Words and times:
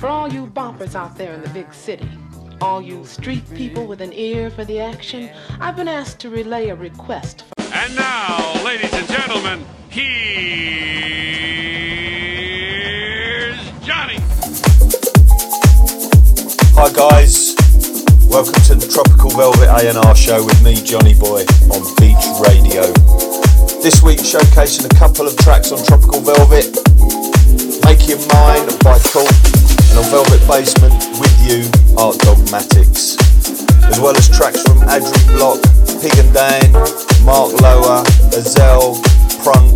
For 0.00 0.08
all 0.08 0.32
you 0.32 0.46
boppers 0.46 0.94
out 0.94 1.18
there 1.18 1.34
in 1.34 1.42
the 1.42 1.50
big 1.50 1.74
city, 1.74 2.08
all 2.62 2.80
you 2.80 3.04
street 3.04 3.44
people 3.54 3.86
with 3.86 4.00
an 4.00 4.14
ear 4.14 4.48
for 4.50 4.64
the 4.64 4.80
action, 4.80 5.28
I've 5.60 5.76
been 5.76 5.88
asked 5.88 6.20
to 6.20 6.30
relay 6.30 6.70
a 6.70 6.74
request. 6.74 7.42
For- 7.42 7.74
and 7.74 7.94
now, 7.94 8.64
ladies 8.64 8.94
and 8.94 9.06
gentlemen, 9.08 9.62
here's 9.90 10.08
Johnny. 13.84 14.16
Hi 16.80 16.88
guys, 16.96 17.54
welcome 18.30 18.54
to 18.64 18.74
the 18.76 18.88
Tropical 18.90 19.28
Velvet 19.30 19.68
A&R 19.68 20.16
show 20.16 20.42
with 20.42 20.62
me, 20.64 20.76
Jonnyboy, 20.76 21.44
on 21.76 21.84
Beach 22.00 22.24
Radio. 22.48 22.90
This 23.82 24.02
week 24.02 24.20
showcasing 24.20 24.86
a 24.90 24.94
couple 24.98 25.26
of 25.26 25.36
tracks 25.36 25.72
on 25.72 25.84
Tropical 25.84 26.20
Velvet, 26.20 26.72
Make 27.84 28.08
Ya 28.08 28.16
Mine 28.32 28.66
by 28.80 28.98
KORT, 29.12 29.59
and 29.90 29.98
on 29.98 30.04
Velvet 30.10 30.42
Basement 30.46 30.94
with 31.18 31.34
you, 31.42 31.66
Art 31.98 32.16
Dogmaticz, 32.22 33.18
as 33.90 33.98
well 33.98 34.16
as 34.16 34.28
tracks 34.28 34.62
from 34.62 34.78
Adri 34.86 35.22
Block, 35.34 35.58
Pig 36.00 36.14
and 36.18 36.32
Dan, 36.32 36.72
Mark 37.24 37.52
Lower, 37.60 38.02
Ezel, 38.30 39.02
Prunk, 39.42 39.74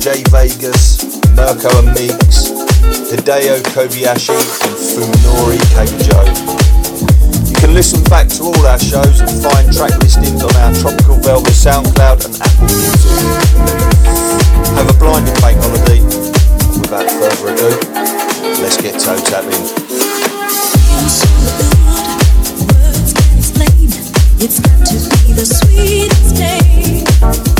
Jay 0.00 0.22
Vegas, 0.28 1.02
Mirko 1.34 1.68
and 1.80 1.96
Meex, 1.96 2.52
Hideo 3.08 3.60
Kobayashi 3.72 4.36
and 4.36 4.76
Funori 4.76 5.58
Keijo. 5.72 6.20
You 7.48 7.54
can 7.56 7.74
listen 7.74 8.02
back 8.04 8.28
to 8.36 8.44
all 8.44 8.66
our 8.66 8.78
shows 8.78 9.20
and 9.20 9.30
find 9.42 9.72
track 9.72 9.96
listings 10.00 10.42
on 10.42 10.54
our 10.56 10.72
Tropical 10.74 11.16
Velvet 11.16 11.54
SoundCloud 11.56 12.26
and 12.26 12.34
Apple 12.42 12.68
Music. 12.68 13.24
Have 14.76 14.90
a 14.90 14.98
blinding 14.98 15.34
bank 15.40 15.58
holiday. 15.62 16.00
Without 16.74 17.08
further 17.10 17.54
ado, 17.54 18.33
let's 18.60 18.76
get 18.80 19.00
toe 19.00 19.16
tapping. 19.24 19.50
It's 24.40 24.60
got 24.60 24.86
to 24.86 24.94
be 24.94 25.32
the 25.32 25.46
sweetest 25.46 26.36
day 26.36 27.53